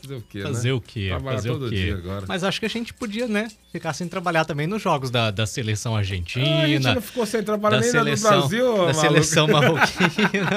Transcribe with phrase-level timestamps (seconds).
[0.00, 0.74] fazer o quê, Fazer né?
[0.74, 1.06] o quê?
[1.08, 1.76] Trabalhar Fazer todo o quê?
[1.76, 2.24] dia agora.
[2.28, 5.46] Mas acho que a gente podia, né, ficar sem trabalhar também nos jogos da, da
[5.46, 6.46] seleção argentina.
[6.46, 9.00] Ah, a gente não ficou sem trabalhar nem seleção, no Brasil, da maluco.
[9.00, 10.50] seleção marroquina.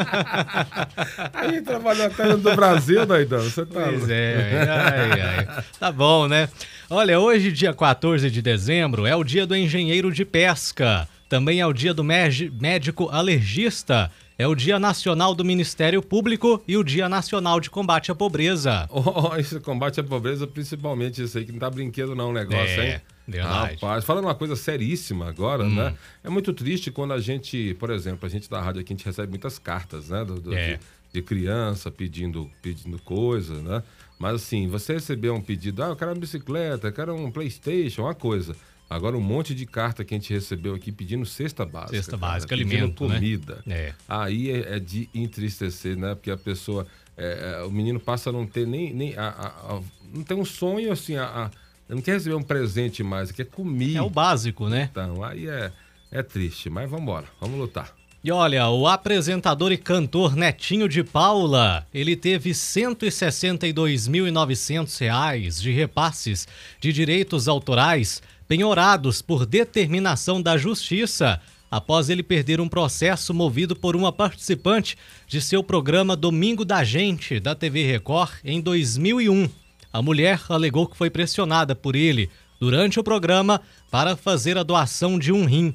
[1.34, 3.40] A gente trabalhou até no do Brasil, doidão.
[3.42, 5.64] Você tá Pois é, ai, ai.
[5.80, 6.50] Tá bom, né?
[6.90, 11.08] Olha, hoje, dia 14 de dezembro, é o dia do engenheiro de pesca.
[11.30, 14.12] Também é o dia do médico alergista.
[14.38, 18.88] É o dia nacional do Ministério Público e o dia nacional de combate à pobreza.
[18.92, 22.82] Oh, esse combate à pobreza, principalmente isso aí, que não tá brinquedo não o negócio,
[22.82, 23.02] É, hein?
[23.28, 23.74] verdade.
[23.76, 23.78] Hum.
[23.82, 25.94] Rapaz, falando uma coisa seríssima agora, né?
[26.24, 29.06] É muito triste quando a gente, por exemplo, a gente da rádio aqui, a gente
[29.06, 30.24] recebe muitas cartas, né?
[30.26, 30.76] do- do- É.
[30.76, 30.80] de,
[31.14, 33.84] de criança pedindo, pedindo coisa, né?
[34.18, 38.04] Mas assim, você receber um pedido, ah, eu quero uma bicicleta, eu quero um Playstation,
[38.04, 38.56] uma coisa.
[38.90, 41.98] Agora um monte de carta que a gente recebeu aqui pedindo cesta básica.
[41.98, 43.16] Cesta cara, básica, pedindo alimento, né?
[43.16, 43.64] comida.
[43.68, 43.94] É.
[44.08, 46.16] Aí é, é de entristecer, né?
[46.16, 49.76] Porque a pessoa, é, é, o menino passa a não ter nem, nem a, a-
[49.76, 51.52] a- não tem um sonho assim, a, a-
[51.88, 53.96] não quer receber um presente mais, quer comer.
[53.96, 54.90] É o básico, né?
[54.92, 55.72] Então, aí é,
[56.12, 57.96] é triste, mas vamos embora, vamos lutar.
[58.22, 66.46] E olha, o apresentador e cantor Netinho de Paula, ele teve 162.900 reais de repasses
[66.82, 71.40] de direitos autorais penhorados por determinação da Justiça
[71.72, 77.40] após ele perder um processo movido por uma participante de seu programa Domingo da Gente,
[77.40, 79.50] da TV Record, em 2001.
[79.94, 82.30] A mulher alegou que foi pressionada por ele
[82.60, 85.74] durante o programa para fazer a doação de um rim.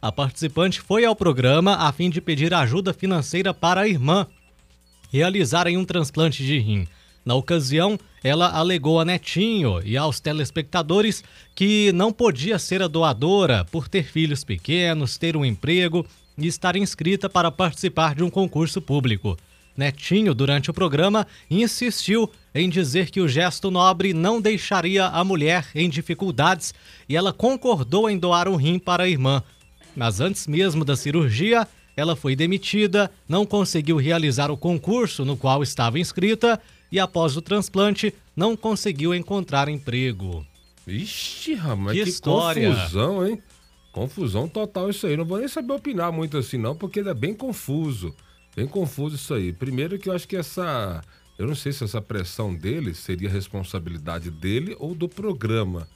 [0.00, 4.26] A participante foi ao programa a fim de pedir ajuda financeira para a irmã
[5.10, 6.86] realizarem um transplante de rim.
[7.24, 11.24] Na ocasião, ela alegou a Netinho e aos telespectadores
[11.54, 16.06] que não podia ser a doadora por ter filhos pequenos, ter um emprego
[16.38, 19.36] e estar inscrita para participar de um concurso público.
[19.76, 25.66] Netinho, durante o programa, insistiu em dizer que o gesto nobre não deixaria a mulher
[25.74, 26.72] em dificuldades
[27.08, 29.42] e ela concordou em doar um rim para a irmã.
[29.96, 35.62] Mas antes mesmo da cirurgia, ela foi demitida, não conseguiu realizar o concurso no qual
[35.62, 36.60] estava inscrita
[36.92, 40.46] e, após o transplante, não conseguiu encontrar emprego.
[40.86, 42.68] Ixi, rapaz, Que que, história.
[42.74, 43.42] confusão, hein?
[43.90, 45.16] Confusão total isso aí.
[45.16, 48.14] Não vou nem saber opinar muito assim, não, porque é bem confuso.
[48.54, 49.52] Bem confuso isso aí.
[49.52, 51.02] Primeiro que eu acho que essa.
[51.38, 55.88] Eu não sei se essa pressão dele seria responsabilidade dele ou do programa.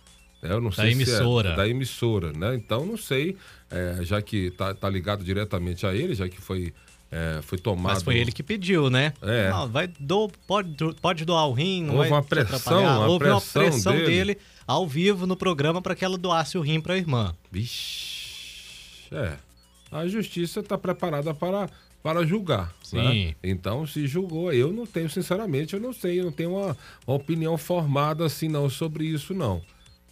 [0.43, 0.53] Né?
[0.53, 1.49] Eu não sei emissora.
[1.49, 2.55] Se é da emissora, né?
[2.55, 3.37] Então não sei,
[3.71, 6.73] é, já que tá, tá ligado diretamente a ele, já que foi,
[7.11, 7.95] é, foi tomado.
[7.95, 9.13] Mas foi ele que pediu, né?
[9.23, 9.51] É.
[9.51, 13.27] Não, vai, do, pode, pode doar o rim, não Houve vai uma pressão, uma Houve
[13.27, 14.07] uma pressão pressão dele.
[14.07, 14.39] dele.
[14.67, 17.35] ao vivo no programa para que ela doasse o rim para a irmã.
[17.51, 18.21] Vixe.
[19.13, 19.37] É.
[19.91, 21.69] A justiça está preparada para,
[22.03, 22.73] para julgar.
[22.83, 22.97] Sim.
[22.97, 23.35] né?
[23.43, 26.77] Então, se julgou, eu não tenho, sinceramente, eu não sei, eu não tenho uma,
[27.07, 29.61] uma opinião formada assim, não, sobre isso, não.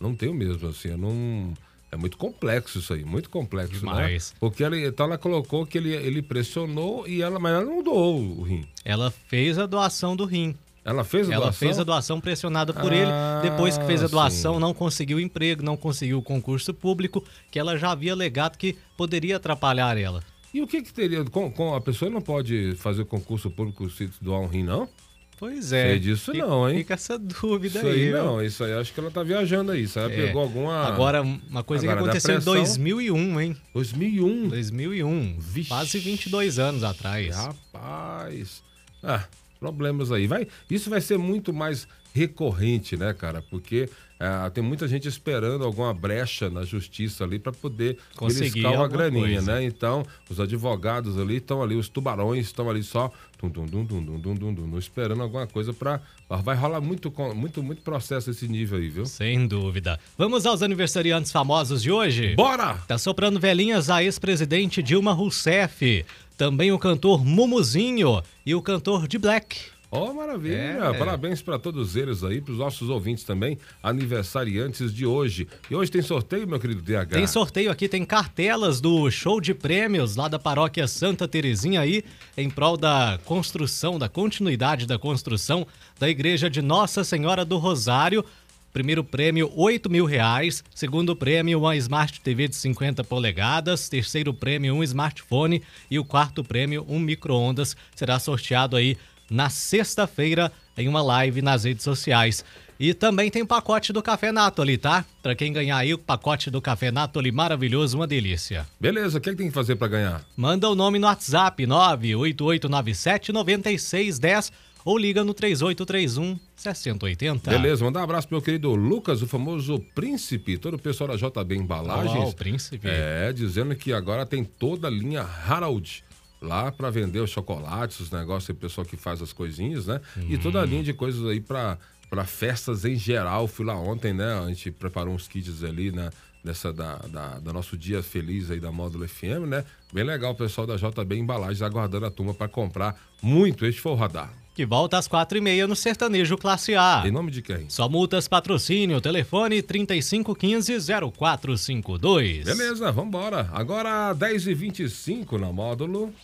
[0.00, 1.52] Não tenho mesmo, assim, eu não.
[1.90, 4.32] É muito complexo isso aí, muito complexo, Demais.
[4.32, 4.36] né?
[4.38, 8.20] Porque ela, então ela colocou que ele, ele pressionou e ela, mas ela não doou
[8.38, 8.66] o rim.
[8.84, 10.54] Ela fez a doação do rim.
[10.84, 11.58] Ela fez a Ela doação?
[11.58, 13.50] fez a doação pressionada por Ah, ele.
[13.50, 14.60] Depois que fez a doação, sim.
[14.60, 19.36] não conseguiu emprego, não conseguiu o concurso público, que ela já havia alegado que poderia
[19.36, 20.22] atrapalhar ela.
[20.52, 21.24] E o que que teria?
[21.24, 24.88] Com, com- a pessoa não pode fazer concurso público se doar um rim, não?
[25.38, 25.90] Pois é.
[25.90, 26.78] Sei disso Fica- não, hein?
[26.78, 28.06] Fica essa dúvida Isso aí.
[28.06, 29.82] aí não, isso aí acho que ela tá viajando aí.
[29.84, 30.26] Isso aí ela É.
[30.26, 30.84] pegou alguma.
[30.86, 33.56] Agora, uma coisa Agora, que aconteceu pressão- em 2001, hein?
[33.72, 34.48] 2001.
[34.48, 35.36] 2001.
[35.38, 35.68] Vixe.
[35.68, 37.36] Quase 22 anos atrás.
[37.36, 38.62] Rapaz.
[39.02, 39.24] Ah,
[39.60, 40.26] problemas aí.
[40.26, 41.86] Vai, isso vai ser muito mais
[42.18, 43.40] recorrente, né, cara?
[43.40, 43.88] Porque
[44.20, 49.36] ah, tem muita gente esperando alguma brecha na justiça ali para poder Conseguir uma graninha,
[49.36, 49.52] coisa.
[49.54, 49.64] né?
[49.64, 54.04] Então, os advogados ali estão ali, os tubarões estão ali só tum, tum, tum, tum,
[54.04, 56.00] tum, tum, tum, tum, esperando alguma coisa para
[56.42, 59.06] vai rolar muito muito muito processo esse nível aí, viu?
[59.06, 60.00] Sem dúvida.
[60.16, 62.34] Vamos aos aniversariantes famosos de hoje?
[62.34, 62.74] Bora!
[62.88, 66.04] Tá soprando velhinhas a ex-presidente Dilma Rousseff.
[66.36, 69.77] também o cantor Mumuzinho e o cantor de Black.
[69.90, 70.54] Ó, oh, maravilha!
[70.54, 70.98] É.
[70.98, 75.48] Parabéns para todos eles aí, para os nossos ouvintes também, aniversariantes de hoje.
[75.70, 77.12] E hoje tem sorteio, meu querido DH?
[77.12, 82.04] Tem sorteio aqui, tem cartelas do show de prêmios lá da paróquia Santa Terezinha aí,
[82.36, 85.66] em prol da construção, da continuidade da construção
[85.98, 88.22] da igreja de Nossa Senhora do Rosário.
[88.70, 90.62] Primeiro prêmio, 8 mil reais.
[90.74, 93.88] Segundo prêmio, uma Smart TV de 50 polegadas.
[93.88, 95.62] Terceiro prêmio, um smartphone.
[95.90, 97.74] E o quarto prêmio, um micro-ondas.
[97.96, 98.98] Será sorteado aí
[99.30, 102.44] na sexta-feira em uma live nas redes sociais.
[102.80, 105.04] E também tem pacote do Café Natoli, tá?
[105.20, 108.64] Pra quem ganhar aí o pacote do Café Natoli, maravilhoso, uma delícia.
[108.78, 110.24] Beleza, o que, é que tem que fazer para ganhar?
[110.36, 114.52] Manda o nome no WhatsApp, 98897 9610
[114.84, 117.50] ou liga no 3831 6080.
[117.50, 121.16] Beleza, mandar um abraço pro meu querido Lucas, o famoso príncipe, todo o pessoal da
[121.16, 122.26] JB Embalagens.
[122.26, 122.88] Oh, o príncipe.
[122.88, 126.04] É, dizendo que agora tem toda a linha Harold
[126.40, 130.00] lá para vender os chocolates, os negócios, o pessoal que faz as coisinhas, né?
[130.16, 130.26] Hum.
[130.28, 133.46] E toda a linha de coisas aí para para festas em geral.
[133.46, 134.40] Fui lá ontem, né?
[134.40, 136.10] A gente preparou uns kits ali, né?
[136.48, 139.66] Dessa, da, da, da, nosso dia feliz aí da Módulo FM, né?
[139.92, 143.66] Bem legal o pessoal da JB Embalagens aguardando a turma para comprar muito.
[143.66, 144.32] Este foi o radar.
[144.54, 147.02] Que volta às quatro e meia no Sertanejo Classe A.
[147.04, 147.68] Em nome de quem?
[147.68, 152.46] Só multas patrocínio, telefone 3515-0452.
[152.46, 153.50] Beleza, vambora.
[153.52, 156.14] Agora 10h25 na Módulo.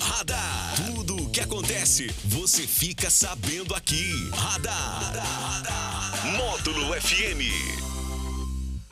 [0.00, 0.74] Radar.
[0.74, 4.28] Tudo o que acontece, você fica sabendo aqui.
[4.32, 5.14] Radar.
[5.14, 6.36] Radar.
[6.36, 7.89] Módulo FM.